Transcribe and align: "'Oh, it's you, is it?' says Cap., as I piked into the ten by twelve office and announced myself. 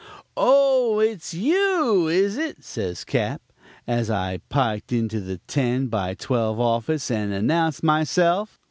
"'Oh, 0.35 0.97
it's 0.97 1.31
you, 1.35 2.07
is 2.07 2.35
it?' 2.35 2.63
says 2.63 3.03
Cap., 3.03 3.39
as 3.85 4.09
I 4.09 4.37
piked 4.49 4.91
into 4.91 5.19
the 5.21 5.37
ten 5.45 5.89
by 5.89 6.15
twelve 6.15 6.59
office 6.59 7.11
and 7.11 7.31
announced 7.31 7.83
myself. 7.83 8.59